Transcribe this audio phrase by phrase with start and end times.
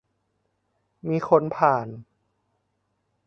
[1.07, 1.87] มีคนผ่าน